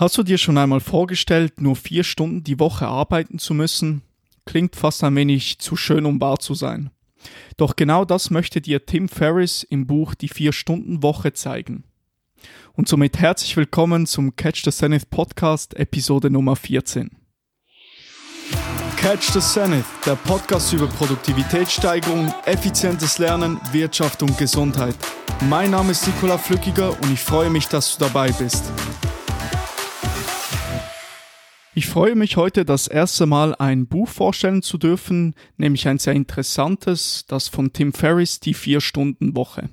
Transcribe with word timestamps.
Hast 0.00 0.16
du 0.16 0.22
dir 0.22 0.38
schon 0.38 0.56
einmal 0.56 0.80
vorgestellt, 0.80 1.60
nur 1.60 1.76
vier 1.76 2.04
Stunden 2.04 2.42
die 2.42 2.58
Woche 2.58 2.86
arbeiten 2.86 3.38
zu 3.38 3.52
müssen? 3.52 4.00
Klingt 4.46 4.74
fast 4.74 5.04
ein 5.04 5.14
wenig 5.14 5.58
zu 5.58 5.76
schön, 5.76 6.06
um 6.06 6.18
wahr 6.22 6.38
zu 6.38 6.54
sein. 6.54 6.88
Doch 7.58 7.76
genau 7.76 8.06
das 8.06 8.30
möchte 8.30 8.62
dir 8.62 8.86
Tim 8.86 9.10
Ferriss 9.10 9.62
im 9.62 9.86
Buch 9.86 10.14
Die 10.14 10.28
Vier-Stunden-Woche 10.28 11.34
zeigen. 11.34 11.84
Und 12.72 12.88
somit 12.88 13.18
herzlich 13.18 13.54
willkommen 13.58 14.06
zum 14.06 14.34
Catch 14.36 14.62
the 14.64 14.70
Zenith 14.70 15.10
Podcast, 15.10 15.74
Episode 15.74 16.30
Nummer 16.30 16.56
14. 16.56 17.10
Catch 18.96 19.32
the 19.34 19.40
Zenith, 19.40 19.84
der 20.06 20.16
Podcast 20.16 20.72
über 20.72 20.86
Produktivitätssteigerung, 20.86 22.32
effizientes 22.46 23.18
Lernen, 23.18 23.60
Wirtschaft 23.70 24.22
und 24.22 24.38
Gesundheit. 24.38 24.96
Mein 25.50 25.72
Name 25.72 25.90
ist 25.90 26.06
Nikola 26.06 26.38
Flückiger 26.38 26.98
und 27.02 27.12
ich 27.12 27.20
freue 27.20 27.50
mich, 27.50 27.68
dass 27.68 27.98
du 27.98 28.04
dabei 28.06 28.32
bist. 28.32 28.72
Ich 31.72 31.86
freue 31.86 32.16
mich 32.16 32.36
heute 32.36 32.64
das 32.64 32.88
erste 32.88 33.26
Mal 33.26 33.54
ein 33.54 33.86
Buch 33.86 34.08
vorstellen 34.08 34.60
zu 34.60 34.76
dürfen, 34.76 35.36
nämlich 35.56 35.86
ein 35.86 36.00
sehr 36.00 36.14
interessantes, 36.14 37.26
das 37.28 37.46
von 37.46 37.72
Tim 37.72 37.92
Ferriss, 37.92 38.40
die 38.40 38.54
Vier-Stunden-Woche. 38.54 39.70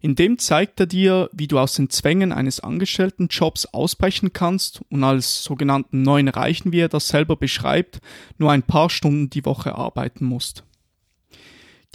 In 0.00 0.14
dem 0.14 0.38
zeigt 0.38 0.80
er 0.80 0.86
dir, 0.86 1.28
wie 1.32 1.46
du 1.46 1.58
aus 1.58 1.74
den 1.74 1.90
Zwängen 1.90 2.32
eines 2.32 2.60
Angestelltenjobs 2.60 3.66
ausbrechen 3.66 4.32
kannst 4.32 4.80
und 4.88 5.04
als 5.04 5.44
sogenannten 5.44 6.00
neuen 6.00 6.28
Reichen, 6.28 6.72
wie 6.72 6.80
er 6.80 6.88
das 6.88 7.08
selber 7.08 7.36
beschreibt, 7.36 8.00
nur 8.38 8.50
ein 8.50 8.62
paar 8.62 8.88
Stunden 8.88 9.28
die 9.28 9.44
Woche 9.44 9.74
arbeiten 9.74 10.24
musst. 10.24 10.64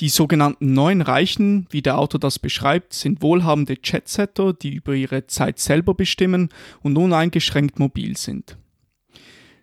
Die 0.01 0.09
sogenannten 0.09 0.73
neuen 0.73 1.01
Reichen, 1.01 1.65
wie 1.71 1.81
der 1.81 1.97
Autor 1.97 2.19
das 2.19 2.37
beschreibt, 2.37 2.93
sind 2.93 3.23
wohlhabende 3.23 3.77
Jetsetter, 3.83 4.53
die 4.53 4.73
über 4.73 4.93
ihre 4.93 5.25
Zeit 5.25 5.57
selber 5.57 5.95
bestimmen 5.95 6.49
und 6.81 6.95
uneingeschränkt 6.97 7.79
mobil 7.79 8.17
sind. 8.17 8.57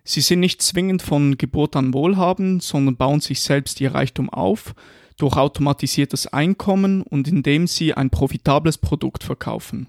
Sie 0.03 0.21
sind 0.21 0.39
nicht 0.39 0.61
zwingend 0.61 1.01
von 1.01 1.37
Geburt 1.37 1.75
an 1.75 1.93
wohlhabend, 1.93 2.63
sondern 2.63 2.97
bauen 2.97 3.21
sich 3.21 3.41
selbst 3.41 3.79
ihr 3.81 3.93
Reichtum 3.93 4.29
auf 4.29 4.73
durch 5.17 5.37
automatisiertes 5.37 6.27
Einkommen 6.27 7.03
und 7.03 7.27
indem 7.27 7.67
sie 7.67 7.93
ein 7.93 8.09
profitables 8.09 8.79
Produkt 8.79 9.23
verkaufen. 9.23 9.87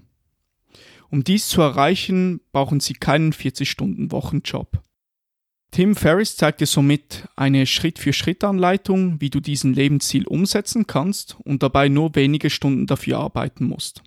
Um 1.09 1.23
dies 1.23 1.47
zu 1.47 1.61
erreichen, 1.61 2.41
brauchen 2.51 2.79
sie 2.79 2.93
keinen 2.93 3.33
40-Stunden-Wochenjob. 3.33 4.81
Tim 5.71 5.95
Ferriss 5.95 6.37
zeigt 6.37 6.61
dir 6.61 6.67
somit 6.67 7.27
eine 7.35 7.65
Schritt-für-Schritt-Anleitung, 7.65 9.19
wie 9.19 9.31
du 9.31 9.39
diesen 9.39 9.73
Lebensziel 9.73 10.27
umsetzen 10.27 10.85
kannst 10.85 11.37
und 11.43 11.63
dabei 11.63 11.89
nur 11.89 12.13
wenige 12.13 12.51
Stunden 12.51 12.85
dafür 12.85 13.17
arbeiten 13.19 13.65
musst. 13.65 14.03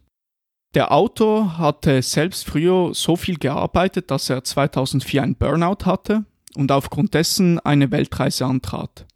Der 0.76 0.92
Autor 0.92 1.56
hatte 1.56 2.02
selbst 2.02 2.44
früher 2.44 2.92
so 2.92 3.16
viel 3.16 3.38
gearbeitet, 3.38 4.10
dass 4.10 4.28
er 4.28 4.44
2004 4.44 5.22
ein 5.22 5.34
Burnout 5.34 5.86
hatte 5.86 6.26
und 6.54 6.70
aufgrund 6.70 7.14
dessen 7.14 7.58
eine 7.60 7.90
Weltreise 7.90 8.44
antrat. 8.44 9.06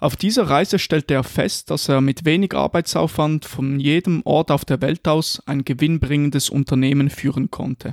Auf 0.00 0.16
dieser 0.16 0.48
Reise 0.48 0.78
stellte 0.78 1.12
er 1.12 1.22
fest, 1.22 1.70
dass 1.70 1.90
er 1.90 2.00
mit 2.00 2.24
wenig 2.24 2.54
Arbeitsaufwand 2.54 3.44
von 3.44 3.78
jedem 3.78 4.22
Ort 4.24 4.50
auf 4.50 4.64
der 4.64 4.80
Welt 4.80 5.06
aus 5.06 5.42
ein 5.44 5.66
gewinnbringendes 5.66 6.48
Unternehmen 6.48 7.10
führen 7.10 7.50
konnte. 7.50 7.92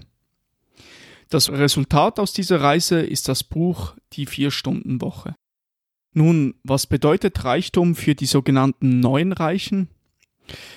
Das 1.27 1.51
Resultat 1.51 2.19
aus 2.21 2.31
dieser 2.31 2.61
Reise 2.61 3.01
ist 3.01 3.27
das 3.27 3.43
Buch 3.43 3.95
Die 4.13 4.27
Vier-Stunden-Woche. 4.27 5.35
Nun, 6.13 6.55
was 6.63 6.87
bedeutet 6.87 7.43
Reichtum 7.43 7.95
für 7.95 8.15
die 8.15 8.27
sogenannten 8.27 9.01
neuen 9.01 9.33
Reichen? 9.33 9.89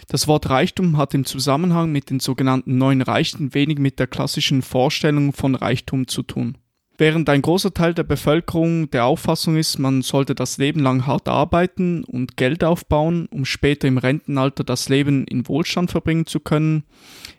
Das 0.09 0.29
Wort 0.29 0.49
Reichtum 0.49 0.97
hat 0.97 1.15
im 1.15 1.25
Zusammenhang 1.25 1.91
mit 1.91 2.11
den 2.11 2.21
sogenannten 2.21 2.79
neuen 2.79 3.03
Reichen 3.03 3.55
wenig 3.55 3.79
mit 3.79 3.99
der 3.99 4.07
klassischen 4.07 4.63
Vorstellung 4.63 5.33
von 5.33 5.55
Reichtum 5.55 6.07
zu 6.07 6.23
tun. 6.23 6.59
Während 6.99 7.29
ein 7.29 7.43
großer 7.43 7.75
Teil 7.75 7.93
der 7.93 8.05
Bevölkerung 8.05 8.91
der 8.91 9.05
Auffassung 9.05 9.57
ist, 9.57 9.79
man 9.79 10.01
sollte 10.01 10.35
das 10.35 10.57
Leben 10.57 10.81
lang 10.81 11.07
hart 11.07 11.29
arbeiten 11.29 12.05
und 12.05 12.39
Geld 12.39 12.65
aufbauen, 12.65 13.27
um 13.31 13.45
später 13.45 13.87
im 13.87 13.99
Rentenalter 13.99 14.65
das 14.65 14.89
Leben 14.89 15.27
in 15.27 15.47
Wohlstand 15.47 15.91
verbringen 15.91 16.25
zu 16.25 16.41
können, 16.41 16.85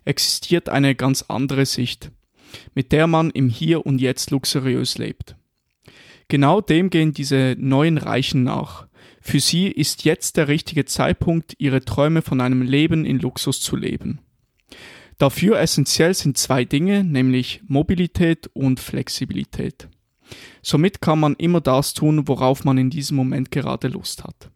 existiert 0.05 0.69
eine 0.69 0.93
ganz 0.93 1.25
andere 1.27 1.65
Sicht, 1.65 2.11
mit 2.75 2.91
der 2.91 3.07
man 3.07 3.31
im 3.31 3.49
Hier 3.49 3.83
und 3.83 3.99
Jetzt 3.99 4.29
luxuriös 4.29 4.99
lebt. 4.99 5.35
Genau 6.27 6.61
dem 6.61 6.91
gehen 6.91 7.13
diese 7.13 7.55
neuen 7.57 7.97
Reichen 7.97 8.43
nach. 8.43 8.86
Für 9.27 9.41
sie 9.41 9.67
ist 9.67 10.05
jetzt 10.05 10.37
der 10.37 10.47
richtige 10.47 10.85
Zeitpunkt, 10.85 11.53
ihre 11.57 11.83
Träume 11.83 12.21
von 12.21 12.39
einem 12.39 12.61
Leben 12.61 13.03
in 13.03 13.19
Luxus 13.19 13.59
zu 13.59 13.75
leben. 13.75 14.19
Dafür 15.17 15.59
essentiell 15.59 16.13
sind 16.13 16.37
zwei 16.37 16.63
Dinge, 16.63 17.03
nämlich 17.03 17.61
Mobilität 17.67 18.49
und 18.53 18.79
Flexibilität. 18.79 19.89
Somit 20.61 21.01
kann 21.01 21.19
man 21.19 21.35
immer 21.35 21.59
das 21.59 21.93
tun, 21.93 22.29
worauf 22.29 22.63
man 22.63 22.77
in 22.77 22.89
diesem 22.89 23.17
Moment 23.17 23.51
gerade 23.51 23.89
Lust 23.89 24.23
hat. 24.23 24.49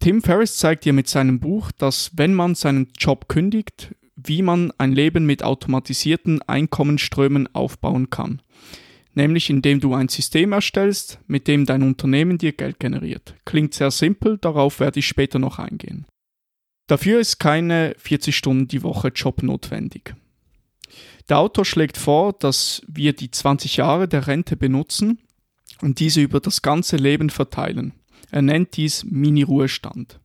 Tim 0.00 0.22
Ferriss 0.22 0.56
zeigt 0.56 0.86
dir 0.86 0.94
mit 0.94 1.06
seinem 1.06 1.38
Buch, 1.38 1.70
dass 1.70 2.12
wenn 2.16 2.32
man 2.32 2.54
seinen 2.54 2.88
Job 2.96 3.28
kündigt, 3.28 3.94
wie 4.16 4.40
man 4.40 4.72
ein 4.78 4.92
Leben 4.92 5.26
mit 5.26 5.42
automatisierten 5.42 6.40
Einkommensströmen 6.40 7.54
aufbauen 7.54 8.08
kann 8.08 8.40
nämlich 9.18 9.50
indem 9.50 9.80
du 9.80 9.94
ein 9.94 10.08
System 10.08 10.52
erstellst, 10.52 11.18
mit 11.26 11.48
dem 11.48 11.66
dein 11.66 11.82
Unternehmen 11.82 12.38
dir 12.38 12.52
Geld 12.52 12.78
generiert. 12.80 13.34
Klingt 13.44 13.74
sehr 13.74 13.90
simpel, 13.90 14.38
darauf 14.38 14.80
werde 14.80 15.00
ich 15.00 15.08
später 15.08 15.38
noch 15.38 15.58
eingehen. 15.58 16.06
Dafür 16.86 17.20
ist 17.20 17.38
keine 17.38 17.94
40 17.98 18.34
Stunden 18.34 18.68
die 18.68 18.82
Woche 18.82 19.08
Job 19.08 19.42
notwendig. 19.42 20.14
Der 21.28 21.38
Autor 21.38 21.66
schlägt 21.66 21.98
vor, 21.98 22.32
dass 22.32 22.80
wir 22.86 23.12
die 23.12 23.30
20 23.30 23.76
Jahre 23.76 24.08
der 24.08 24.26
Rente 24.26 24.56
benutzen 24.56 25.18
und 25.82 25.98
diese 25.98 26.22
über 26.22 26.40
das 26.40 26.62
ganze 26.62 26.96
Leben 26.96 27.28
verteilen. 27.28 27.92
Er 28.30 28.42
nennt 28.42 28.76
dies 28.76 29.04
Mini-Ruhestand. 29.04 30.20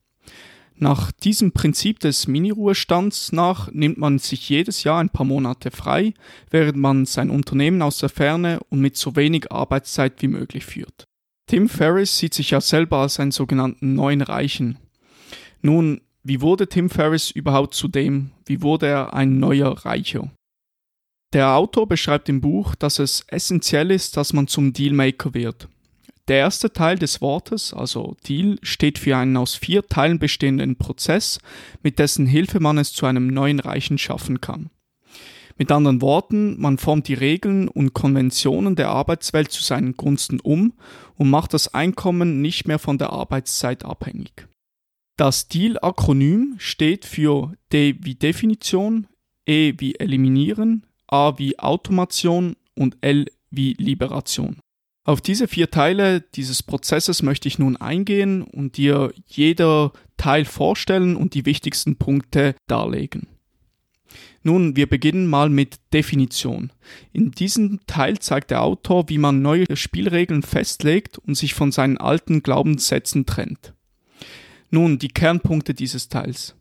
Nach 0.75 1.11
diesem 1.11 1.51
Prinzip 1.51 1.99
des 1.99 2.27
Mini-Ruhestands 2.27 3.31
nach 3.31 3.71
nimmt 3.71 3.97
man 3.97 4.19
sich 4.19 4.49
jedes 4.49 4.83
Jahr 4.83 4.99
ein 4.99 5.09
paar 5.09 5.25
Monate 5.25 5.71
frei, 5.71 6.13
während 6.49 6.77
man 6.77 7.05
sein 7.05 7.29
Unternehmen 7.29 7.81
aus 7.81 7.99
der 7.99 8.09
Ferne 8.09 8.59
und 8.69 8.79
mit 8.79 8.97
so 8.97 9.15
wenig 9.15 9.51
Arbeitszeit 9.51 10.21
wie 10.21 10.27
möglich 10.27 10.65
führt. 10.65 11.05
Tim 11.47 11.69
Ferriss 11.69 12.17
sieht 12.17 12.33
sich 12.33 12.51
ja 12.51 12.61
selber 12.61 12.97
als 12.97 13.19
einen 13.19 13.31
sogenannten 13.31 13.95
neuen 13.95 14.21
Reichen. 14.21 14.77
Nun, 15.61 16.01
wie 16.23 16.41
wurde 16.41 16.67
Tim 16.67 16.89
Ferriss 16.89 17.31
überhaupt 17.31 17.73
zu 17.73 17.87
dem? 17.87 18.31
Wie 18.45 18.61
wurde 18.61 18.87
er 18.87 19.13
ein 19.13 19.39
neuer 19.39 19.85
Reicher? 19.85 20.31
Der 21.33 21.55
Autor 21.55 21.87
beschreibt 21.87 22.29
im 22.29 22.41
Buch, 22.41 22.75
dass 22.75 22.99
es 22.99 23.25
essentiell 23.27 23.91
ist, 23.91 24.17
dass 24.17 24.33
man 24.33 24.47
zum 24.47 24.71
Dealmaker 24.71 25.33
wird. 25.33 25.67
Der 26.29 26.37
erste 26.37 26.71
Teil 26.71 26.97
des 26.97 27.19
Wortes, 27.19 27.73
also 27.73 28.15
Deal, 28.25 28.57
steht 28.61 28.97
für 28.97 29.17
einen 29.17 29.35
aus 29.35 29.55
vier 29.55 29.85
Teilen 29.87 30.19
bestehenden 30.19 30.77
Prozess, 30.77 31.39
mit 31.81 31.99
dessen 31.99 32.25
Hilfe 32.25 32.61
man 32.61 32.77
es 32.77 32.93
zu 32.93 33.05
einem 33.05 33.27
neuen 33.27 33.59
Reichen 33.59 33.97
schaffen 33.97 34.39
kann. 34.39 34.69
Mit 35.57 35.71
anderen 35.71 36.01
Worten, 36.01 36.59
man 36.59 36.77
formt 36.77 37.09
die 37.09 37.13
Regeln 37.13 37.67
und 37.67 37.93
Konventionen 37.93 38.75
der 38.75 38.89
Arbeitswelt 38.89 39.51
zu 39.51 39.61
seinen 39.61 39.97
Gunsten 39.97 40.39
um 40.39 40.73
und 41.15 41.29
macht 41.29 41.53
das 41.53 41.73
Einkommen 41.73 42.41
nicht 42.41 42.67
mehr 42.67 42.79
von 42.79 42.97
der 42.97 43.11
Arbeitszeit 43.11 43.83
abhängig. 43.83 44.47
Das 45.17 45.47
Deal-Akronym 45.49 46.55
steht 46.57 47.05
für 47.05 47.53
D 47.71 47.97
wie 47.99 48.15
Definition, 48.15 49.07
E 49.45 49.73
wie 49.77 49.95
Eliminieren, 49.99 50.87
A 51.05 51.37
wie 51.37 51.59
Automation 51.59 52.55
und 52.75 52.97
L 53.01 53.27
wie 53.51 53.73
Liberation. 53.73 54.57
Auf 55.05 55.19
diese 55.19 55.49
vier 55.49 55.69
Teile 55.69 56.21
dieses 56.21 56.63
Prozesses 56.63 57.23
möchte 57.23 57.49
ich 57.49 57.59
nun 57.59 57.75
eingehen 57.75 58.41
und 58.41 58.77
dir 58.77 59.13
jeder 59.27 59.91
Teil 60.15 60.45
vorstellen 60.45 61.17
und 61.17 61.33
die 61.33 61.45
wichtigsten 61.45 61.97
Punkte 61.97 62.55
darlegen. 62.67 63.27
Nun, 64.43 64.75
wir 64.75 64.87
beginnen 64.87 65.27
mal 65.27 65.49
mit 65.49 65.79
Definition. 65.93 66.71
In 67.11 67.31
diesem 67.31 67.79
Teil 67.87 68.19
zeigt 68.19 68.51
der 68.51 68.61
Autor, 68.61 69.09
wie 69.09 69.17
man 69.17 69.41
neue 69.41 69.65
Spielregeln 69.75 70.43
festlegt 70.43 71.17
und 71.17 71.35
sich 71.35 71.53
von 71.53 71.71
seinen 71.71 71.97
alten 71.97 72.43
Glaubenssätzen 72.43 73.25
trennt. 73.25 73.73
Nun, 74.69 74.99
die 74.99 75.09
Kernpunkte 75.09 75.73
dieses 75.73 76.09
Teils. 76.09 76.55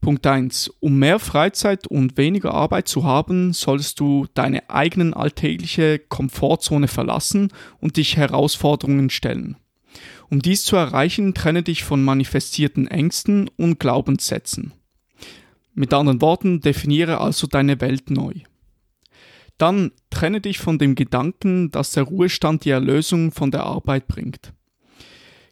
Punkt 0.00 0.26
1. 0.26 0.72
Um 0.80 0.98
mehr 0.98 1.18
Freizeit 1.18 1.86
und 1.86 2.16
weniger 2.16 2.54
Arbeit 2.54 2.88
zu 2.88 3.04
haben, 3.04 3.52
solltest 3.52 4.00
du 4.00 4.26
deine 4.32 4.70
eigenen 4.70 5.12
alltägliche 5.12 5.98
Komfortzone 5.98 6.88
verlassen 6.88 7.52
und 7.80 7.96
dich 7.96 8.16
Herausforderungen 8.16 9.10
stellen. 9.10 9.56
Um 10.30 10.40
dies 10.40 10.64
zu 10.64 10.76
erreichen, 10.76 11.34
trenne 11.34 11.62
dich 11.62 11.84
von 11.84 12.02
manifestierten 12.02 12.86
Ängsten 12.86 13.50
und 13.56 13.78
Glaubenssätzen. 13.78 14.72
Mit 15.74 15.92
anderen 15.92 16.20
Worten, 16.20 16.60
definiere 16.60 17.20
also 17.20 17.46
deine 17.46 17.80
Welt 17.80 18.10
neu. 18.10 18.34
Dann 19.58 19.92
trenne 20.08 20.40
dich 20.40 20.58
von 20.58 20.78
dem 20.78 20.94
Gedanken, 20.94 21.70
dass 21.70 21.92
der 21.92 22.04
Ruhestand 22.04 22.64
die 22.64 22.70
Erlösung 22.70 23.32
von 23.32 23.50
der 23.50 23.64
Arbeit 23.64 24.08
bringt. 24.08 24.54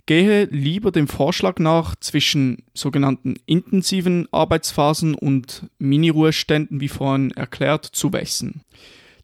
Gehe 0.09 0.45
lieber 0.47 0.91
dem 0.91 1.07
Vorschlag 1.07 1.59
nach, 1.59 1.95
zwischen 1.97 2.63
sogenannten 2.73 3.35
intensiven 3.45 4.27
Arbeitsphasen 4.33 5.15
und 5.15 5.67
Mini-Ruheständen, 5.79 6.81
wie 6.81 6.89
vorhin 6.89 7.31
erklärt, 7.33 7.85
zu 7.85 8.15
wechseln. 8.15 8.63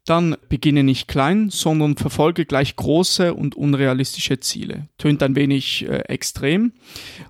Dann 0.05 0.35
beginne 0.47 0.83
nicht 0.83 1.07
klein, 1.07 1.49
sondern 1.49 1.97
verfolge 1.97 2.45
gleich 2.45 2.75
große 2.75 3.33
und 3.33 3.55
unrealistische 3.55 4.39
Ziele. 4.39 4.87
Tönt 4.99 5.23
ein 5.23 5.35
wenig 5.35 5.89
äh, 5.89 6.01
extrem, 6.01 6.73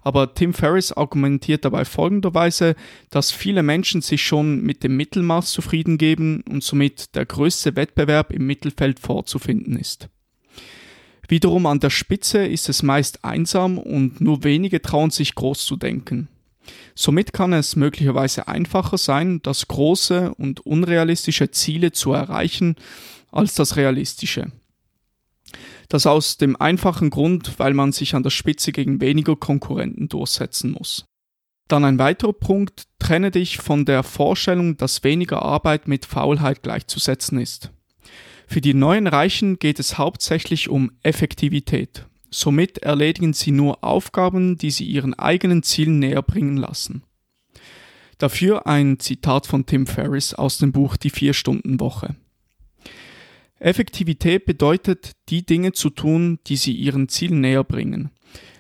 aber 0.02 0.34
Tim 0.34 0.54
Ferriss 0.54 0.92
argumentiert 0.92 1.63
dabei 1.63 1.86
folgenderweise, 1.86 2.75
dass 3.10 3.31
viele 3.31 3.63
Menschen 3.63 4.02
sich 4.02 4.22
schon 4.22 4.63
mit 4.63 4.84
dem 4.84 4.98
Mittelmaß 4.98 5.54
zufrieden 5.54 5.98
geben 5.98 6.44
und 6.50 6.62
somit 6.62 7.16
der 7.16 7.25
größte 7.25 7.78
Wettbewerb 7.78 8.34
im 8.34 8.46
Mittelfeld 8.46 9.00
vorzufinden 9.00 9.78
ist. 9.78 10.10
Wiederum 11.27 11.66
an 11.66 11.80
der 11.80 11.89
Spitze 11.89 12.45
ist 12.45 12.69
es 12.69 12.83
meist 12.83 13.24
einsam 13.24 13.77
und 13.77 14.22
nur 14.22 14.44
wenige 14.44 14.81
trauen 14.81 15.10
sich 15.10 15.36
groß 15.36 15.66
zu 15.66 15.75
denken. 15.75 16.27
Somit 16.95 17.33
kann 17.33 17.54
es 17.54 17.75
möglicherweise 17.75 18.48
einfacher 18.48 18.98
sein, 18.98 19.42
das 19.44 19.68
große 19.68 20.33
und 20.36 20.66
unrealistische 20.66 21.51
Ziele 21.51 21.92
zu 21.92 22.13
erreichen, 22.13 22.75
als 23.31 23.56
das 23.56 23.75
realistische. 23.75 24.51
Das 25.89 26.07
aus 26.07 26.38
dem 26.38 26.56
einfachen 26.56 27.10
Grund, 27.10 27.60
weil 27.60 27.74
man 27.74 27.92
sich 27.92 28.16
an 28.16 28.24
der 28.24 28.30
Spitze 28.31 28.71
gegen 28.71 29.01
weniger 29.01 29.36
Konkurrenten 29.36 30.10
durchsetzen 30.10 30.71
muss. 30.71 31.06
Dann 31.68 31.86
ein 31.86 32.00
weiterer 32.00 32.33
Punkt, 32.33 32.88
trenne 33.00 33.31
dich 33.31 33.57
von 33.57 33.86
der 33.86 34.04
Vorstellung, 34.04 34.78
dass 34.78 35.04
weniger 35.04 35.42
Arbeit 35.42 35.88
mit 35.88 36.06
Faulheit 36.06 36.63
gleichzusetzen 36.63 37.39
ist. 37.39 37.71
Für 38.47 38.62
die 38.62 38.74
neuen 38.74 39.07
Reichen 39.07 39.59
geht 39.59 39.80
es 39.80 39.97
hauptsächlich 39.97 40.69
um 40.69 40.92
Effektivität. 41.01 42.06
Somit 42.30 42.80
erledigen 42.80 43.33
sie 43.33 43.51
nur 43.51 43.83
Aufgaben, 43.83 44.57
die 44.57 44.71
sie 44.71 44.86
ihren 44.86 45.13
eigenen 45.13 45.63
Zielen 45.63 46.00
näher 46.00 46.21
bringen 46.21 46.57
lassen. 46.57 47.03
Dafür 48.18 48.68
ein 48.68 49.00
Zitat 49.00 49.47
von 49.47 49.65
Tim 49.65 49.88
Ferriss 49.88 50.33
aus 50.33 50.57
dem 50.57 50.71
Buch 50.71 50.97
Die 50.97 51.09
Vier-Stunden-Woche. 51.09 52.15
Effektivität 53.59 54.45
bedeutet, 54.45 55.12
die 55.30 55.45
Dinge 55.45 55.71
zu 55.71 55.89
tun, 55.89 56.39
die 56.47 56.56
sie 56.56 56.74
ihren 56.74 57.09
Zielen 57.09 57.42
näher 57.42 57.63
bringen. 57.63 58.12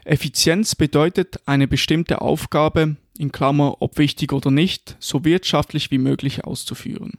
Effizienz 0.03 0.75
bedeutet, 0.75 1.39
eine 1.45 1.67
bestimmte 1.67 2.21
Aufgabe, 2.21 2.95
in 3.17 3.31
Klammer 3.31 3.81
ob 3.81 3.97
wichtig 3.97 4.33
oder 4.33 4.51
nicht, 4.51 4.97
so 4.99 5.23
wirtschaftlich 5.25 5.91
wie 5.91 5.97
möglich 5.97 6.45
auszuführen. 6.45 7.13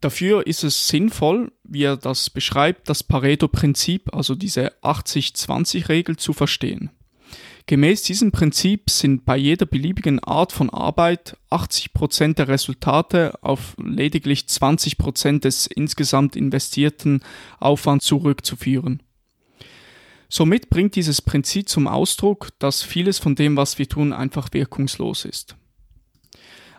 Dafür 0.00 0.46
ist 0.46 0.62
es 0.62 0.88
sinnvoll, 0.88 1.50
wie 1.64 1.82
er 1.82 1.96
das 1.96 2.30
beschreibt, 2.30 2.88
das 2.88 3.02
Pareto-Prinzip, 3.02 4.14
also 4.14 4.34
diese 4.34 4.72
80-20-Regel 4.82 6.16
zu 6.16 6.32
verstehen. 6.32 6.90
Gemäß 7.66 8.02
diesem 8.02 8.32
Prinzip 8.32 8.88
sind 8.88 9.26
bei 9.26 9.36
jeder 9.36 9.66
beliebigen 9.66 10.20
Art 10.20 10.52
von 10.52 10.70
Arbeit 10.70 11.36
80% 11.50 12.34
der 12.34 12.48
Resultate 12.48 13.34
auf 13.42 13.76
lediglich 13.76 14.44
20% 14.44 15.40
des 15.40 15.66
insgesamt 15.66 16.34
investierten 16.34 17.22
Aufwands 17.60 18.06
zurückzuführen. 18.06 19.02
Somit 20.30 20.70
bringt 20.70 20.96
dieses 20.96 21.20
Prinzip 21.20 21.68
zum 21.68 21.88
Ausdruck, 21.88 22.50
dass 22.58 22.82
vieles 22.82 23.18
von 23.18 23.34
dem, 23.34 23.58
was 23.58 23.78
wir 23.78 23.88
tun, 23.88 24.14
einfach 24.14 24.48
wirkungslos 24.52 25.26
ist. 25.26 25.57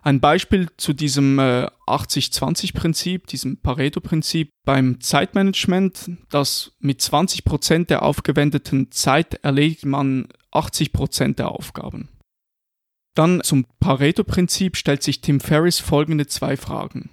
Ein 0.02 0.20
Beispiel 0.20 0.70
zu 0.78 0.94
diesem 0.94 1.40
äh, 1.40 1.68
80-20-Prinzip, 1.88 3.28
diesem 3.28 3.58
Pareto-Prinzip 3.58 4.52
beim 4.66 5.02
Zeitmanagement, 5.02 6.12
dass 6.30 6.72
mit 6.80 7.02
20 7.02 7.44
Prozent 7.44 7.90
der 7.90 8.04
aufgewendeten 8.04 8.92
Zeit 8.92 9.36
erledigt 9.44 9.86
man 9.86 10.28
80 10.52 10.94
Prozent 10.94 11.40
der 11.40 11.52
Aufgaben. 11.52 12.10
Dann 13.14 13.42
zum 13.44 13.66
Pareto-Prinzip 13.80 14.78
stellt 14.78 15.04
sich 15.04 15.22
Tim 15.22 15.40
Ferriss 15.40 15.80
folgende 15.80 16.28
zwei 16.28 16.56
Fragen. 16.56 17.10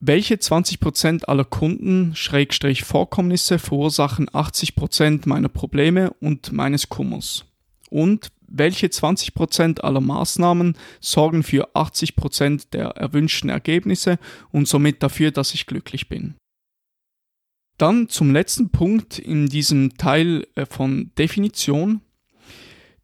Welche 0.00 0.34
20% 0.34 1.24
aller 1.24 1.44
Kunden, 1.44 2.14
Schrägstrich 2.14 2.84
Vorkommnisse 2.84 3.58
verursachen 3.58 4.28
80% 4.28 5.28
meiner 5.28 5.48
Probleme 5.48 6.12
und 6.20 6.52
meines 6.52 6.90
Kummers? 6.90 7.46
Und 7.88 8.30
welche 8.56 8.86
20% 8.86 9.80
aller 9.80 10.00
Maßnahmen 10.00 10.76
sorgen 11.00 11.42
für 11.42 11.74
80% 11.74 12.70
der 12.72 12.86
erwünschten 12.90 13.50
Ergebnisse 13.50 14.18
und 14.50 14.68
somit 14.68 15.02
dafür, 15.02 15.30
dass 15.30 15.54
ich 15.54 15.66
glücklich 15.66 16.08
bin. 16.08 16.34
Dann 17.76 18.08
zum 18.08 18.32
letzten 18.32 18.70
Punkt 18.70 19.18
in 19.18 19.48
diesem 19.48 19.96
Teil 19.96 20.46
äh, 20.54 20.64
von 20.64 21.10
Definition. 21.18 22.00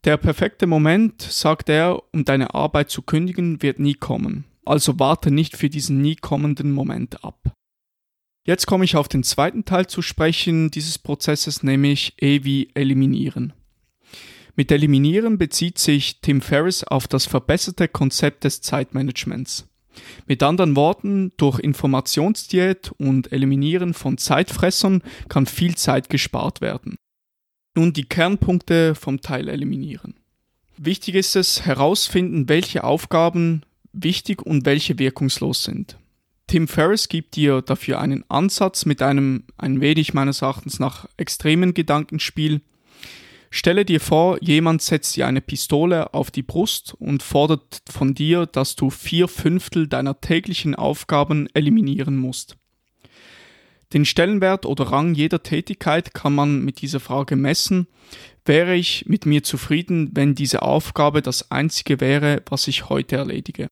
Der 0.04 0.16
perfekte 0.16 0.66
Moment, 0.66 1.20
sagt 1.20 1.68
er, 1.68 2.02
um 2.14 2.24
deine 2.24 2.54
Arbeit 2.54 2.88
zu 2.88 3.02
kündigen, 3.02 3.62
wird 3.62 3.80
nie 3.80 3.94
kommen. 3.94 4.44
Also 4.64 4.98
warte 4.98 5.30
nicht 5.30 5.56
für 5.56 5.68
diesen 5.68 6.00
nie 6.00 6.14
kommenden 6.14 6.72
Moment 6.72 7.24
ab. 7.24 7.52
Jetzt 8.46 8.66
komme 8.66 8.84
ich 8.84 8.96
auf 8.96 9.08
den 9.08 9.22
zweiten 9.22 9.64
Teil 9.64 9.86
zu 9.86 10.00
sprechen 10.00 10.70
dieses 10.70 10.98
Prozesses, 10.98 11.62
nämlich 11.62 12.14
E 12.20 12.44
wie 12.44 12.70
eliminieren. 12.74 13.52
Mit 14.60 14.70
Eliminieren 14.70 15.38
bezieht 15.38 15.78
sich 15.78 16.20
Tim 16.20 16.42
Ferriss 16.42 16.84
auf 16.84 17.08
das 17.08 17.24
verbesserte 17.24 17.88
Konzept 17.88 18.44
des 18.44 18.60
Zeitmanagements. 18.60 19.66
Mit 20.26 20.42
anderen 20.42 20.76
Worten, 20.76 21.32
durch 21.38 21.58
Informationsdiät 21.60 22.92
und 22.98 23.32
Eliminieren 23.32 23.94
von 23.94 24.18
Zeitfressern 24.18 25.02
kann 25.30 25.46
viel 25.46 25.76
Zeit 25.76 26.10
gespart 26.10 26.60
werden. 26.60 26.96
Nun 27.74 27.94
die 27.94 28.04
Kernpunkte 28.04 28.94
vom 28.94 29.22
Teil 29.22 29.48
Eliminieren. 29.48 30.16
Wichtig 30.76 31.14
ist 31.14 31.36
es 31.36 31.64
herausfinden, 31.64 32.50
welche 32.50 32.84
Aufgaben 32.84 33.62
wichtig 33.94 34.42
und 34.42 34.66
welche 34.66 34.98
wirkungslos 34.98 35.64
sind. 35.64 35.96
Tim 36.48 36.68
Ferriss 36.68 37.08
gibt 37.08 37.34
dir 37.34 37.62
dafür 37.62 37.98
einen 37.98 38.28
Ansatz 38.28 38.84
mit 38.84 39.00
einem 39.00 39.44
ein 39.56 39.80
wenig 39.80 40.12
meines 40.12 40.42
Erachtens 40.42 40.78
nach 40.78 41.08
extremen 41.16 41.72
Gedankenspiel, 41.72 42.60
Stelle 43.52 43.84
dir 43.84 44.00
vor, 44.00 44.38
jemand 44.40 44.80
setzt 44.80 45.16
dir 45.16 45.26
eine 45.26 45.40
Pistole 45.40 46.14
auf 46.14 46.30
die 46.30 46.44
Brust 46.44 46.94
und 46.98 47.22
fordert 47.22 47.82
von 47.90 48.14
dir, 48.14 48.46
dass 48.46 48.76
du 48.76 48.90
vier 48.90 49.26
Fünftel 49.26 49.88
deiner 49.88 50.20
täglichen 50.20 50.76
Aufgaben 50.76 51.48
eliminieren 51.52 52.16
musst. 52.16 52.56
Den 53.92 54.04
Stellenwert 54.04 54.66
oder 54.66 54.84
Rang 54.84 55.14
jeder 55.14 55.42
Tätigkeit 55.42 56.14
kann 56.14 56.32
man 56.32 56.64
mit 56.64 56.80
dieser 56.80 57.00
Frage 57.00 57.34
messen. 57.34 57.88
Wäre 58.44 58.76
ich 58.76 59.06
mit 59.06 59.26
mir 59.26 59.42
zufrieden, 59.42 60.10
wenn 60.12 60.36
diese 60.36 60.62
Aufgabe 60.62 61.22
das 61.22 61.50
einzige 61.50 62.00
wäre, 62.00 62.42
was 62.48 62.68
ich 62.68 62.88
heute 62.88 63.16
erledige? 63.16 63.66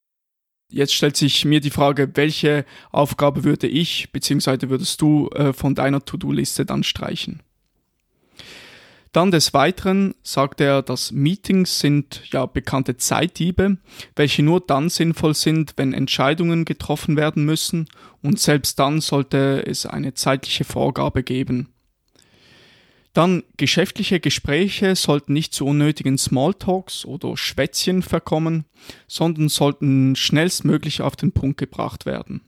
Jetzt 0.70 0.92
stellt 0.92 1.16
sich 1.16 1.44
mir 1.44 1.60
die 1.60 1.70
Frage, 1.70 2.10
welche 2.14 2.64
Aufgabe 2.90 3.44
würde 3.44 3.68
ich 3.68 4.10
bzw. 4.10 4.68
würdest 4.68 5.00
du 5.00 5.28
äh, 5.28 5.52
von 5.52 5.76
deiner 5.76 6.04
To-Do-Liste 6.04 6.66
dann 6.66 6.82
streichen? 6.82 7.42
Dann 9.18 9.32
des 9.32 9.52
Weiteren 9.52 10.14
sagt 10.22 10.60
er, 10.60 10.80
dass 10.80 11.10
Meetings 11.10 11.80
sind 11.80 12.22
ja 12.30 12.46
bekannte 12.46 12.98
Zeitdiebe, 12.98 13.78
welche 14.14 14.44
nur 14.44 14.60
dann 14.60 14.88
sinnvoll 14.90 15.34
sind, 15.34 15.72
wenn 15.74 15.92
Entscheidungen 15.92 16.64
getroffen 16.64 17.16
werden 17.16 17.44
müssen 17.44 17.88
und 18.22 18.38
selbst 18.38 18.78
dann 18.78 19.00
sollte 19.00 19.66
es 19.66 19.86
eine 19.86 20.14
zeitliche 20.14 20.62
Vorgabe 20.62 21.24
geben. 21.24 21.74
Dann 23.12 23.42
geschäftliche 23.56 24.20
Gespräche 24.20 24.94
sollten 24.94 25.32
nicht 25.32 25.52
zu 25.52 25.66
unnötigen 25.66 26.16
Smalltalks 26.16 27.04
oder 27.04 27.36
Schwätzchen 27.36 28.02
verkommen, 28.02 28.66
sondern 29.08 29.48
sollten 29.48 30.14
schnellstmöglich 30.14 31.02
auf 31.02 31.16
den 31.16 31.32
Punkt 31.32 31.58
gebracht 31.58 32.06
werden. 32.06 32.42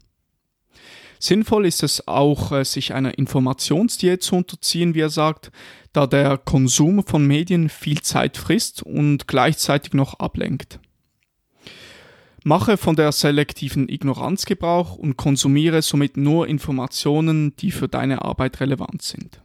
Sinnvoll 1.20 1.66
ist 1.66 1.82
es 1.82 2.08
auch, 2.08 2.50
äh, 2.50 2.64
sich 2.64 2.94
einer 2.94 3.18
Informationsdiät 3.18 4.22
zu 4.22 4.36
unterziehen, 4.36 4.94
wie 4.94 5.00
er 5.00 5.10
sagt, 5.10 5.52
da 5.92 6.06
der 6.06 6.38
Konsum 6.38 7.04
von 7.06 7.26
Medien 7.26 7.68
viel 7.68 8.00
Zeit 8.00 8.38
frisst 8.38 8.82
und 8.82 9.28
gleichzeitig 9.28 9.92
noch 9.92 10.18
ablenkt. 10.18 10.80
Mache 12.42 12.78
von 12.78 12.96
der 12.96 13.12
selektiven 13.12 13.90
Ignoranz 13.90 14.46
Gebrauch 14.46 14.96
und 14.96 15.18
konsumiere 15.18 15.82
somit 15.82 16.16
nur 16.16 16.48
Informationen, 16.48 17.54
die 17.56 17.70
für 17.70 17.86
deine 17.86 18.24
Arbeit 18.24 18.60
relevant 18.60 19.02
sind. 19.02 19.42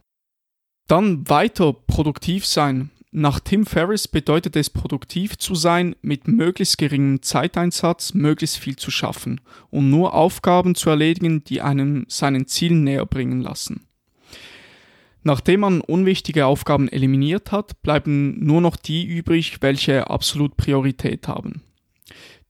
Dann 0.88 1.28
weiter 1.28 1.74
produktiv 1.74 2.46
sein. 2.46 2.90
Nach 3.18 3.40
Tim 3.40 3.64
Ferriss 3.64 4.08
bedeutet 4.08 4.56
es 4.56 4.68
produktiv 4.68 5.38
zu 5.38 5.54
sein, 5.54 5.96
mit 6.02 6.28
möglichst 6.28 6.76
geringem 6.76 7.22
Zeiteinsatz 7.22 8.12
möglichst 8.12 8.58
viel 8.58 8.76
zu 8.76 8.90
schaffen 8.90 9.40
und 9.70 9.88
nur 9.88 10.12
Aufgaben 10.12 10.74
zu 10.74 10.90
erledigen, 10.90 11.42
die 11.42 11.62
einem 11.62 12.04
seinen 12.08 12.46
Zielen 12.46 12.84
näher 12.84 13.06
bringen 13.06 13.40
lassen. 13.40 13.86
Nachdem 15.22 15.60
man 15.60 15.80
unwichtige 15.80 16.44
Aufgaben 16.44 16.90
eliminiert 16.90 17.52
hat, 17.52 17.80
bleiben 17.80 18.38
nur 18.44 18.60
noch 18.60 18.76
die 18.76 19.06
übrig, 19.06 19.62
welche 19.62 20.10
absolut 20.10 20.58
Priorität 20.58 21.26
haben. 21.26 21.62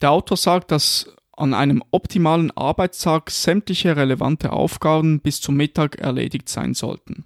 Der 0.00 0.10
Autor 0.10 0.36
sagt, 0.36 0.72
dass 0.72 1.14
an 1.36 1.54
einem 1.54 1.80
optimalen 1.92 2.50
Arbeitstag 2.50 3.30
sämtliche 3.30 3.94
relevante 3.94 4.52
Aufgaben 4.52 5.20
bis 5.20 5.40
zum 5.40 5.54
Mittag 5.54 6.00
erledigt 6.00 6.48
sein 6.48 6.74
sollten. 6.74 7.24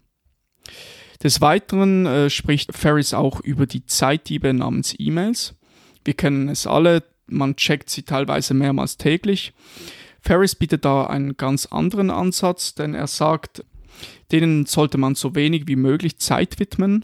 Des 1.22 1.40
Weiteren 1.40 2.06
äh, 2.06 2.30
spricht 2.30 2.74
Ferris 2.74 3.12
auch 3.12 3.40
über 3.40 3.66
die 3.66 3.84
Zeitdiebe 3.84 4.52
namens 4.54 4.94
E-Mails. 4.98 5.54
Wir 6.04 6.14
kennen 6.14 6.48
es 6.48 6.66
alle, 6.66 7.02
man 7.26 7.56
checkt 7.56 7.90
sie 7.90 8.02
teilweise 8.02 8.54
mehrmals 8.54 8.96
täglich. 8.96 9.52
Ferris 10.22 10.54
bietet 10.54 10.84
da 10.84 11.06
einen 11.06 11.36
ganz 11.36 11.66
anderen 11.66 12.10
Ansatz, 12.10 12.74
denn 12.74 12.94
er 12.94 13.06
sagt, 13.06 13.64
denen 14.32 14.66
sollte 14.66 14.98
man 14.98 15.14
so 15.14 15.34
wenig 15.34 15.66
wie 15.66 15.76
möglich 15.76 16.18
Zeit 16.18 16.58
widmen. 16.58 17.02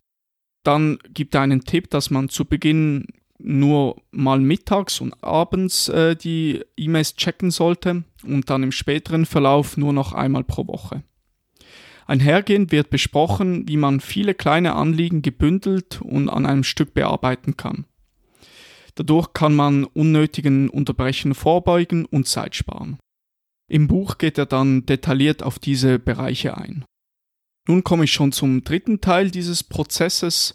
Dann 0.65 0.99
gibt 1.13 1.35
er 1.35 1.43
einen 1.43 1.63
Tipp, 1.63 1.91
dass 1.91 2.11
man 2.11 2.29
zu 2.29 2.45
Beginn 2.45 3.07
nur 3.39 4.03
mal 4.11 4.41
mittags 4.41 5.01
und 5.01 5.13
abends 5.23 5.89
äh, 5.89 6.17
die 6.17 6.65
E-Mails 6.77 7.17
checken 7.17 7.51
sollte 7.51 8.05
und 8.25 8.49
dann 8.49 8.63
im 8.63 8.73
späteren 8.73 9.27
Verlauf 9.27 9.77
nur 9.77 9.93
noch 9.93 10.15
einmal 10.15 10.43
pro 10.43 10.67
Woche. 10.67 11.03
Einhergehend 12.07 12.71
wird 12.71 12.91
besprochen, 12.91 13.69
wie 13.69 13.77
man 13.77 14.01
viele 14.01 14.35
kleine 14.35 14.75
Anliegen 14.75 15.23
gebündelt 15.23 16.01
und 16.03 16.29
an 16.29 16.47
einem 16.47 16.65
Stück 16.65 16.95
bearbeiten 16.95 17.57
kann. 17.57 17.85
Dadurch 18.95 19.33
kann 19.33 19.55
man 19.55 19.85
unnötigen 19.85 20.71
Unterbrechen 20.71 21.35
vorbeugen 21.35 22.07
und 22.07 22.29
Zeit 22.29 22.55
sparen. 22.55 22.99
Im 23.69 23.89
Buch 23.89 24.19
geht 24.19 24.39
er 24.39 24.47
dann 24.47 24.87
detailliert 24.87 25.43
auf 25.43 25.59
diese 25.59 25.99
Bereiche 25.99 26.57
ein. 26.57 26.85
Nun 27.69 27.83
komme 27.83 28.05
ich 28.05 28.13
schon 28.13 28.31
zum 28.31 28.63
dritten 28.63 29.01
Teil 29.01 29.31
dieses 29.33 29.65
Prozesses, 29.65 30.55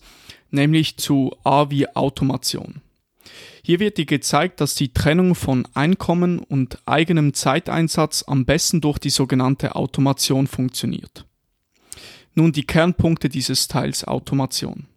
nämlich 0.50 0.98
zu 0.98 1.36
A 1.43 1.70
wie 1.70 1.93
Automation. 1.93 2.81
Hier 3.63 3.79
wird 3.79 3.98
dir 3.98 4.05
gezeigt, 4.05 4.62
dass 4.62 4.75
die 4.75 4.93
Trennung 4.93 5.36
von 5.36 5.67
Einkommen 5.74 6.39
und 6.39 6.79
eigenem 6.88 7.34
Zeiteinsatz 7.34 8.24
am 8.25 8.46
besten 8.46 8.81
durch 8.81 8.98
die 8.98 9.10
sogenannte 9.10 9.75
Automation 9.75 10.48
funktioniert. 10.48 11.25
Nun 12.33 12.51
die 12.53 12.65
Kernpunkte 12.65 13.29
dieses 13.29 13.67
Teils 13.67 14.05
Automation. 14.05 14.88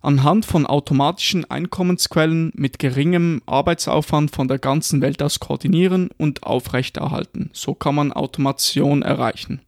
Anhand 0.00 0.46
von 0.46 0.64
automatischen 0.64 1.44
Einkommensquellen 1.50 2.52
mit 2.54 2.78
geringem 2.78 3.42
Arbeitsaufwand 3.46 4.30
von 4.30 4.48
der 4.48 4.58
ganzen 4.58 5.00
Welt 5.02 5.22
aus 5.22 5.40
koordinieren 5.40 6.10
und 6.16 6.44
aufrechterhalten. 6.44 7.50
So 7.52 7.74
kann 7.74 7.96
man 7.96 8.12
Automation 8.12 9.02
erreichen. 9.02 9.60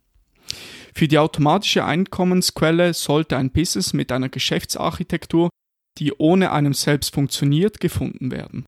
Für 0.94 1.08
die 1.08 1.18
automatische 1.18 1.84
Einkommensquelle 1.84 2.94
sollte 2.94 3.36
ein 3.36 3.50
Business 3.50 3.92
mit 3.92 4.12
einer 4.12 4.28
Geschäftsarchitektur, 4.28 5.50
die 5.98 6.12
ohne 6.12 6.52
einem 6.52 6.74
selbst 6.74 7.12
funktioniert, 7.14 7.80
gefunden 7.80 8.30
werden. 8.30 8.64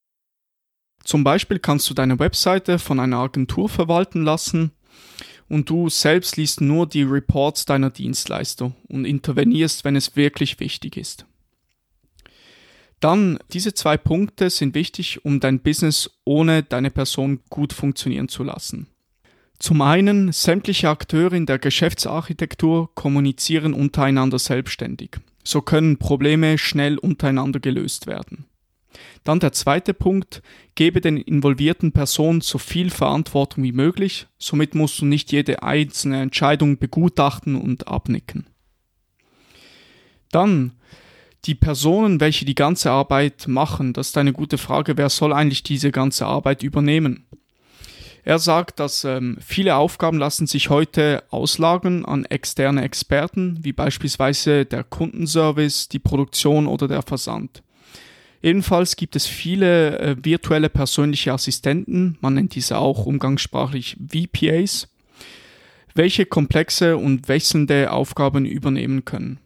Zum 1.05 1.25
Beispiel 1.25 1.59
kannst 1.59 1.89
du 1.89 1.95
deine 1.95 2.19
Webseite 2.19 2.79
von 2.79 3.01
einer 3.01 3.19
Agentur 3.19 3.69
verwalten 3.69 4.25
lassen 4.25 4.73
und 5.49 5.69
du 5.69 5.89
selbst 5.89 6.37
liest 6.37 6.61
nur 6.61 6.87
die 6.87 7.03
Reports 7.03 7.65
deiner 7.65 7.91
Dienstleister 7.91 8.73
und 8.89 9.05
intervenierst, 9.05 9.85
wenn 9.85 9.97
es 9.97 10.17
wirklich 10.17 10.61
wichtig 10.61 10.97
ist. 10.97 11.27
Dann, 13.01 13.39
diese 13.53 13.75
zwei 13.75 13.97
Punkte 13.97 14.49
sind 14.49 14.77
wichtig, 14.77 15.25
um 15.25 15.41
dein 15.41 15.59
Business 15.59 16.11
ohne 16.25 16.63
deine 16.63 16.91
Person 16.91 17.41
gut 17.51 17.73
funktionieren 17.73 18.29
zu 18.29 18.45
lassen. 18.45 18.87
Zum 19.59 19.81
einen, 19.81 20.33
sämtliche 20.33 20.89
Akteure 20.89 21.33
in 21.33 21.47
der 21.47 21.59
Geschäftsarchitektur 21.59 22.95
kommunizieren 22.95 23.75
untereinander 23.75 24.39
selbstständig. 24.39 25.19
So 25.45 25.63
können 25.63 25.99
Probleme 25.99 26.59
schnell 26.59 26.99
untereinander 26.99 27.59
gelöst 27.59 28.07
werden. 28.07 28.47
Dann 29.25 29.41
der 29.41 29.53
zweite 29.53 29.95
Punkt, 29.95 30.43
gebe 30.75 31.01
den 31.01 31.17
involvierten 31.17 31.93
Personen 31.93 32.41
so 32.41 32.59
viel 32.59 32.91
Verantwortung 32.91 33.65
wie 33.65 33.73
möglich, 33.73 34.27
somit 34.39 34.75
musst 34.75 35.01
du 35.01 35.05
nicht 35.05 35.33
jede 35.33 35.63
einzelne 35.63 36.23
Entscheidung 36.23 36.79
begutachten 36.79 37.57
und 37.57 37.89
abnicken. 37.89 38.47
Dann, 40.31 40.73
die 41.45 41.55
Personen, 41.55 42.21
welche 42.21 42.45
die 42.45 42.55
ganze 42.55 42.91
Arbeit 42.91 43.49
machen, 43.49 43.93
das 43.93 44.09
ist 44.09 44.19
eine 44.19 44.33
gute 44.33 44.59
Frage, 44.59 44.97
wer 44.97 45.09
soll 45.09 45.33
eigentlich 45.33 45.63
diese 45.63 45.91
ganze 45.91 46.27
Arbeit 46.27 46.63
übernehmen? 46.63 47.27
Er 48.25 48.39
sagt, 48.39 48.79
dass 48.79 49.03
ähm, 49.05 49.37
viele 49.41 49.75
Aufgaben 49.75 50.17
lassen 50.17 50.47
sich 50.47 50.71
heute 50.71 51.25
auslagern 51.31 52.05
an 52.05 52.25
externe 52.25 52.83
Experten, 52.83 53.59
wie 53.63 53.73
beispielsweise 53.73 54.65
der 54.65 54.85
Kundenservice, 54.85 55.89
die 55.89 55.99
Produktion 55.99 56.69
oder 56.69 56.87
der 56.87 57.03
Versand. 57.03 57.65
Ebenfalls 58.43 58.97
gibt 58.97 59.15
es 59.15 59.27
viele 59.27 59.99
äh, 60.01 60.17
virtuelle 60.23 60.69
persönliche 60.69 61.33
Assistenten, 61.33 62.19
man 62.21 62.35
nennt 62.35 62.55
diese 62.57 62.79
auch 62.79 63.07
umgangssprachlich 63.07 63.97
VPAs, 64.01 64.89
welche 65.95 66.27
komplexe 66.27 66.97
und 66.97 67.29
wechselnde 67.29 67.93
Aufgaben 67.93 68.45
übernehmen 68.45 69.05
können. 69.05 69.39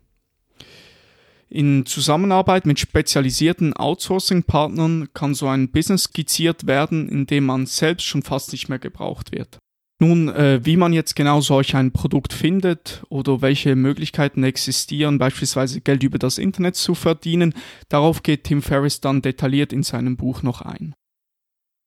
In 1.49 1.87
Zusammenarbeit 1.87 2.67
mit 2.67 2.79
spezialisierten 2.81 3.73
Outsourcing-Partnern 3.75 5.09
kann 5.15 5.35
so 5.35 5.47
ein 5.47 5.71
Business 5.71 6.05
skizziert 6.05 6.67
werden, 6.67 7.09
in 7.09 7.27
dem 7.27 7.45
man 7.45 7.67
selbst 7.67 8.05
schon 8.05 8.23
fast 8.23 8.53
nicht 8.53 8.69
mehr 8.69 8.79
gebraucht 8.79 9.31
wird. 9.31 9.59
Nun, 9.99 10.29
äh, 10.29 10.61
wie 10.63 10.77
man 10.77 10.93
jetzt 10.93 11.17
genau 11.17 11.41
solch 11.41 11.75
ein 11.75 11.93
Produkt 11.93 12.35
findet 12.35 13.03
oder 13.09 13.41
welche 13.41 13.77
Möglichkeiten 13.77 14.45
existieren, 14.45 15.19
beispielsweise 15.19 15.81
Geld 15.81 16.03
über 16.03 16.19
das 16.19 16.37
Internet 16.37 16.77
zu 16.77 16.95
verdienen, 16.95 17.55
darauf 17.89 18.23
geht 18.23 18.45
Tim 18.45 18.61
Ferriss 18.61 19.01
dann 19.01 19.23
detailliert 19.23 19.73
in 19.73 19.83
seinem 19.83 20.17
Buch 20.17 20.43
noch 20.43 20.61
ein. 20.61 20.95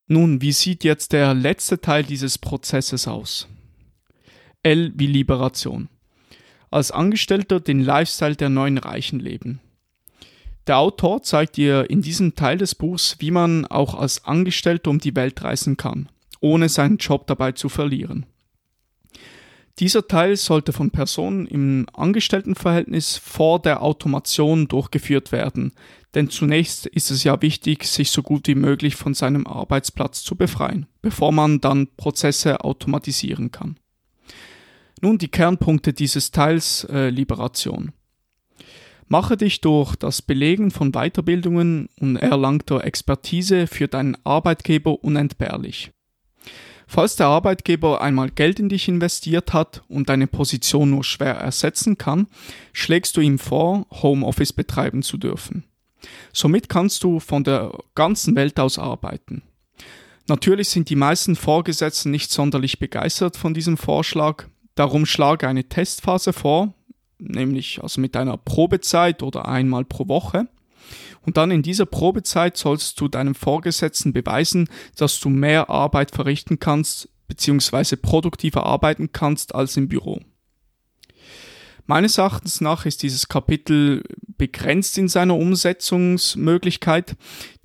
Nun, 0.08 0.42
wie 0.42 0.54
sieht 0.54 0.84
jetzt 0.84 1.14
der 1.14 1.36
letzte 1.36 1.82
Teil 1.82 2.04
dieses 2.04 2.40
Prozesses 2.40 3.08
aus? 3.08 3.48
L 4.64 4.92
wie 4.96 5.08
Liberation 5.08 5.90
als 6.72 6.92
Angestellter 6.92 7.60
den 7.60 7.80
Lifestyle 7.80 8.36
der 8.36 8.50
neuen 8.50 8.78
Reichen 8.78 9.20
leben. 9.20 9.60
Der 10.68 10.78
Autor 10.78 11.24
zeigt 11.24 11.58
dir 11.58 11.90
in 11.90 12.02
diesem 12.02 12.36
Teil 12.36 12.58
des 12.58 12.76
Buchs, 12.76 13.16
wie 13.20 13.32
man 13.32 13.66
auch 13.66 13.96
als 13.96 14.26
Angestellter 14.26 14.92
um 14.92 15.00
die 15.00 15.16
Welt 15.16 15.44
reisen 15.44 15.78
kann, 15.78 16.10
ohne 16.40 16.70
seinen 16.70 16.98
Job 16.98 17.28
dabei 17.28 17.52
zu 17.52 17.70
verlieren. 17.70 18.26
Dieser 19.80 20.08
Teil 20.08 20.36
sollte 20.36 20.74
von 20.74 20.92
Personen 20.92 21.48
im 21.48 21.86
Angestelltenverhältnis 21.94 23.16
vor 23.16 23.62
der 23.62 23.82
Automation 23.82 24.68
durchgeführt 24.68 25.32
werden, 25.32 25.72
denn 26.16 26.30
zunächst 26.30 26.86
ist 26.86 27.12
es 27.12 27.24
ja 27.24 27.42
wichtig, 27.42 27.86
sich 27.86 28.12
so 28.12 28.22
gut 28.22 28.48
wie 28.48 28.56
möglich 28.56 28.96
von 28.96 29.14
seinem 29.14 29.48
Arbeitsplatz 29.48 30.24
zu 30.24 30.36
befreien, 30.36 30.88
bevor 31.02 31.32
man 31.32 31.62
dann 31.62 31.88
Prozesse 31.96 32.62
automatisieren 32.66 33.52
kann. 33.52 33.78
Nun 35.02 35.18
die 35.18 35.30
Kernpunkte 35.30 35.94
dieses 35.94 36.32
Teils 36.32 36.84
äh, 36.86 37.10
Liberation. 37.10 37.94
Mache 39.08 39.38
dich 39.38 39.62
durch 39.62 39.96
das 39.96 40.22
Belegen 40.22 40.72
von 40.72 40.92
Weiterbildungen 40.92 41.88
und 42.00 42.18
erlangter 42.18 42.84
Expertise 42.84 43.66
für 43.66 43.88
deinen 43.88 44.18
Arbeitgeber 44.26 45.04
unentbehrlich. 45.04 45.92
Falls 46.92 47.16
der 47.16 47.28
Arbeitgeber 47.28 48.02
einmal 48.02 48.32
Geld 48.32 48.60
in 48.60 48.68
dich 48.68 48.88
investiert 48.88 49.54
hat 49.54 49.84
und 49.88 50.10
deine 50.10 50.28
Position 50.28 50.90
nur 50.90 51.04
schwer 51.04 51.36
ersetzen 51.36 51.98
kann, 51.98 52.28
schlägst 52.74 53.16
du 53.16 53.22
ihm 53.22 53.38
vor, 53.40 53.86
Homeoffice 53.92 54.54
betreiben 54.54 55.04
zu 55.04 55.18
dürfen. 55.18 55.64
Somit 56.34 56.68
kannst 56.68 57.04
du 57.04 57.20
von 57.20 57.44
der 57.44 57.72
ganzen 57.94 58.36
Welt 58.36 58.60
aus 58.60 58.80
arbeiten. 58.80 59.44
Natürlich 60.28 60.70
sind 60.70 60.90
die 60.90 60.96
meisten 60.96 61.36
Vorgesetzten 61.36 62.12
nicht 62.12 62.32
sonderlich 62.32 62.80
begeistert 62.80 63.38
von 63.38 63.54
diesem 63.54 63.78
Vorschlag, 63.78 64.46
Darum 64.80 65.06
schlage 65.06 65.46
eine 65.46 65.66
Testphase 65.66 66.32
vor, 66.32 66.74
nämlich 67.18 67.84
also 67.84 68.00
mit 68.00 68.16
einer 68.16 68.38
Probezeit 68.38 69.22
oder 69.22 69.46
einmal 69.46 69.84
pro 69.84 70.08
Woche. 70.08 70.48
Und 71.22 71.38
dann 71.38 71.52
in 71.52 71.62
dieser 71.62 71.86
Probezeit 71.86 72.58
sollst 72.58 73.00
du 73.00 73.08
deinem 73.08 73.36
Vorgesetzten 73.36 74.14
beweisen, 74.14 74.70
dass 74.96 75.20
du 75.20 75.30
mehr 75.30 75.70
Arbeit 75.70 76.12
verrichten 76.12 76.60
kannst, 76.60 77.10
beziehungsweise 77.28 77.98
produktiver 77.98 78.66
arbeiten 78.66 79.12
kannst 79.12 79.54
als 79.56 79.78
im 79.78 79.88
Büro. 79.88 80.20
Meines 81.90 82.20
Erachtens 82.20 82.62
nach 82.62 82.86
ist 82.86 83.02
dieses 83.02 83.30
Kapitel 83.30 84.04
begrenzt 84.38 85.00
in 85.00 85.08
seiner 85.08 85.36
Umsetzungsmöglichkeit, 85.36 87.16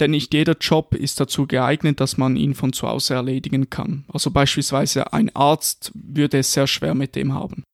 denn 0.00 0.12
nicht 0.12 0.32
jeder 0.32 0.56
Job 0.58 0.94
ist 0.94 1.20
dazu 1.20 1.46
geeignet, 1.46 2.00
dass 2.00 2.16
man 2.16 2.36
ihn 2.36 2.54
von 2.54 2.72
zu 2.72 2.88
Hause 2.88 3.12
erledigen 3.12 3.68
kann. 3.68 4.06
Also 4.08 4.30
beispielsweise 4.30 5.12
ein 5.12 5.34
Arzt 5.36 5.92
würde 5.94 6.38
es 6.38 6.54
sehr 6.54 6.66
schwer 6.66 6.94
mit 6.94 7.16
dem 7.16 7.34
haben. 7.34 7.64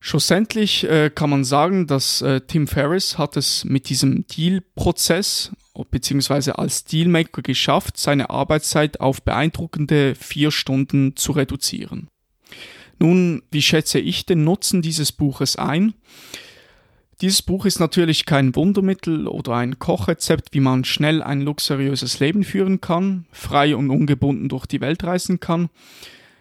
Schlussendlich 0.00 0.84
äh, 0.84 1.10
kann 1.10 1.30
man 1.30 1.44
sagen, 1.44 1.86
dass 1.88 2.22
äh, 2.22 2.40
Tim 2.40 2.68
Ferriss 2.68 3.18
hat 3.18 3.36
es 3.36 3.64
mit 3.64 3.88
diesem 3.88 4.26
Deal-Prozess 4.28 5.50
bzw. 5.90 6.52
als 6.52 6.84
Dealmaker 6.84 7.42
geschafft, 7.42 7.98
seine 7.98 8.30
Arbeitszeit 8.30 9.00
auf 9.00 9.22
beeindruckende 9.22 10.14
vier 10.14 10.50
Stunden 10.50 11.16
zu 11.16 11.32
reduzieren. 11.32 12.08
Nun, 13.00 13.42
wie 13.50 13.62
schätze 13.62 13.98
ich 13.98 14.26
den 14.26 14.44
Nutzen 14.44 14.82
dieses 14.82 15.12
Buches 15.12 15.56
ein? 15.56 15.94
Dieses 17.20 17.42
Buch 17.42 17.64
ist 17.64 17.80
natürlich 17.80 18.26
kein 18.26 18.54
Wundermittel 18.54 19.26
oder 19.26 19.54
ein 19.56 19.80
Kochrezept, 19.80 20.54
wie 20.54 20.60
man 20.60 20.84
schnell 20.84 21.20
ein 21.20 21.40
luxuriöses 21.40 22.20
Leben 22.20 22.44
führen 22.44 22.80
kann, 22.80 23.26
frei 23.32 23.74
und 23.74 23.90
ungebunden 23.90 24.48
durch 24.48 24.66
die 24.66 24.80
Welt 24.80 25.02
reisen 25.02 25.40
kann. 25.40 25.68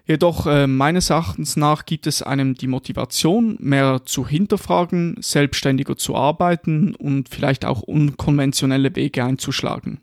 Jedoch 0.07 0.47
äh, 0.47 0.67
meines 0.67 1.09
Erachtens 1.09 1.57
nach 1.57 1.85
gibt 1.85 2.07
es 2.07 2.21
einem 2.21 2.55
die 2.55 2.67
Motivation, 2.67 3.57
mehr 3.59 4.03
zu 4.05 4.25
hinterfragen, 4.25 5.17
selbstständiger 5.19 5.97
zu 5.97 6.15
arbeiten 6.15 6.95
und 6.95 7.27
vielleicht 7.27 7.65
auch 7.65 7.81
unkonventionelle 7.81 8.95
Wege 8.95 9.25
einzuschlagen. 9.25 9.99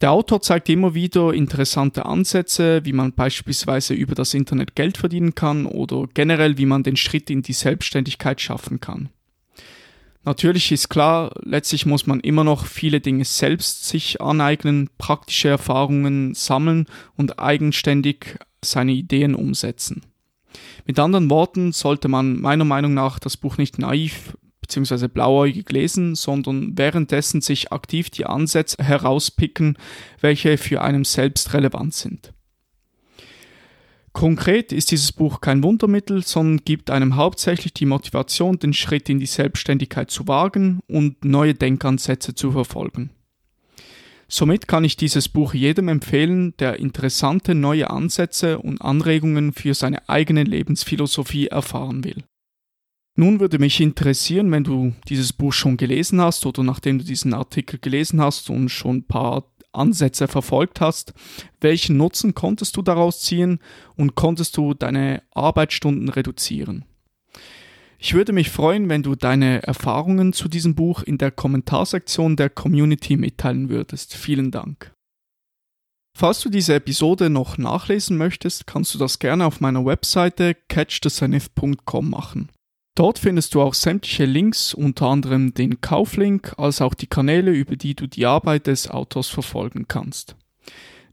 Der 0.00 0.10
Autor 0.10 0.42
zeigt 0.42 0.68
immer 0.68 0.94
wieder 0.94 1.32
interessante 1.32 2.06
Ansätze, 2.06 2.84
wie 2.84 2.92
man 2.92 3.12
beispielsweise 3.12 3.94
über 3.94 4.16
das 4.16 4.34
Internet 4.34 4.74
Geld 4.74 4.98
verdienen 4.98 5.36
kann 5.36 5.66
oder 5.66 6.06
generell, 6.12 6.58
wie 6.58 6.66
man 6.66 6.82
den 6.82 6.96
Schritt 6.96 7.30
in 7.30 7.42
die 7.42 7.52
Selbstständigkeit 7.52 8.40
schaffen 8.40 8.80
kann. 8.80 9.10
Natürlich 10.28 10.70
ist 10.72 10.90
klar, 10.90 11.32
letztlich 11.42 11.86
muss 11.86 12.06
man 12.06 12.20
immer 12.20 12.44
noch 12.44 12.66
viele 12.66 13.00
Dinge 13.00 13.24
selbst 13.24 13.88
sich 13.88 14.20
aneignen, 14.20 14.90
praktische 14.98 15.48
Erfahrungen 15.48 16.34
sammeln 16.34 16.84
und 17.16 17.38
eigenständig 17.38 18.36
seine 18.62 18.92
Ideen 18.92 19.34
umsetzen. 19.34 20.02
Mit 20.84 20.98
anderen 20.98 21.30
Worten 21.30 21.72
sollte 21.72 22.08
man 22.08 22.42
meiner 22.42 22.66
Meinung 22.66 22.92
nach 22.92 23.18
das 23.18 23.38
Buch 23.38 23.56
nicht 23.56 23.78
naiv 23.78 24.36
bzw. 24.60 25.08
blauäugig 25.08 25.70
lesen, 25.70 26.14
sondern 26.14 26.76
währenddessen 26.76 27.40
sich 27.40 27.72
aktiv 27.72 28.10
die 28.10 28.26
Ansätze 28.26 28.84
herauspicken, 28.84 29.78
welche 30.20 30.58
für 30.58 30.82
einen 30.82 31.04
selbst 31.04 31.54
relevant 31.54 31.94
sind. 31.94 32.34
Konkret 34.18 34.72
ist 34.72 34.90
dieses 34.90 35.12
Buch 35.12 35.40
kein 35.40 35.62
Wundermittel, 35.62 36.24
sondern 36.24 36.64
gibt 36.64 36.90
einem 36.90 37.14
hauptsächlich 37.14 37.72
die 37.72 37.86
Motivation, 37.86 38.58
den 38.58 38.72
Schritt 38.72 39.08
in 39.08 39.20
die 39.20 39.26
Selbstständigkeit 39.26 40.10
zu 40.10 40.26
wagen 40.26 40.80
und 40.88 41.24
neue 41.24 41.54
Denkansätze 41.54 42.34
zu 42.34 42.50
verfolgen. 42.50 43.10
Somit 44.26 44.66
kann 44.66 44.82
ich 44.82 44.96
dieses 44.96 45.28
Buch 45.28 45.54
jedem 45.54 45.86
empfehlen, 45.86 46.52
der 46.58 46.80
interessante 46.80 47.54
neue 47.54 47.90
Ansätze 47.90 48.58
und 48.58 48.82
Anregungen 48.82 49.52
für 49.52 49.72
seine 49.74 50.08
eigene 50.08 50.42
Lebensphilosophie 50.42 51.46
erfahren 51.46 52.02
will. 52.02 52.24
Nun 53.14 53.38
würde 53.38 53.60
mich 53.60 53.80
interessieren, 53.80 54.50
wenn 54.50 54.64
du 54.64 54.94
dieses 55.08 55.32
Buch 55.32 55.52
schon 55.52 55.76
gelesen 55.76 56.20
hast 56.20 56.44
oder 56.44 56.64
nachdem 56.64 56.98
du 56.98 57.04
diesen 57.04 57.34
Artikel 57.34 57.78
gelesen 57.78 58.20
hast 58.20 58.50
und 58.50 58.68
schon 58.68 58.96
ein 58.96 59.04
paar 59.04 59.44
Ansätze 59.72 60.28
verfolgt 60.28 60.80
hast, 60.80 61.12
welchen 61.60 61.96
Nutzen 61.96 62.34
konntest 62.34 62.76
du 62.76 62.82
daraus 62.82 63.20
ziehen 63.20 63.58
und 63.96 64.14
konntest 64.14 64.56
du 64.56 64.74
deine 64.74 65.22
Arbeitsstunden 65.32 66.08
reduzieren? 66.08 66.84
Ich 67.98 68.14
würde 68.14 68.32
mich 68.32 68.50
freuen, 68.50 68.88
wenn 68.88 69.02
du 69.02 69.16
deine 69.16 69.62
Erfahrungen 69.64 70.32
zu 70.32 70.48
diesem 70.48 70.76
Buch 70.76 71.02
in 71.02 71.18
der 71.18 71.32
Kommentarsektion 71.32 72.36
der 72.36 72.48
Community 72.48 73.16
mitteilen 73.16 73.68
würdest. 73.68 74.14
Vielen 74.14 74.52
Dank. 74.52 74.94
Falls 76.16 76.40
du 76.40 76.48
diese 76.48 76.74
Episode 76.74 77.28
noch 77.28 77.58
nachlesen 77.58 78.16
möchtest, 78.16 78.66
kannst 78.66 78.94
du 78.94 78.98
das 78.98 79.18
gerne 79.18 79.46
auf 79.46 79.60
meiner 79.60 79.84
Webseite 79.84 80.56
catchthezenith.com 80.68 82.10
machen. 82.10 82.50
Dort 82.98 83.20
findest 83.20 83.54
du 83.54 83.62
auch 83.62 83.74
sämtliche 83.74 84.24
Links, 84.24 84.74
unter 84.74 85.06
anderem 85.06 85.54
den 85.54 85.80
Kauflink, 85.80 86.54
als 86.56 86.80
auch 86.80 86.94
die 86.94 87.06
Kanäle, 87.06 87.52
über 87.52 87.76
die 87.76 87.94
du 87.94 88.08
die 88.08 88.26
Arbeit 88.26 88.66
des 88.66 88.90
Autors 88.90 89.28
verfolgen 89.28 89.86
kannst. 89.86 90.34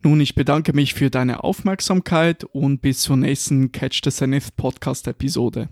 Nun, 0.02 0.20
ich 0.20 0.34
bedanke 0.34 0.74
mich 0.74 0.96
für 0.96 1.12
deine 1.12 1.44
Aufmerksamkeit 1.44 2.44
und 2.44 2.82
bis 2.82 3.02
zur 3.02 3.18
nächsten 3.18 3.72
Catch 3.72 4.02
the 4.04 4.10
Zenith 4.10 4.56
Podcast 4.56 5.08
Episode. 5.08 5.70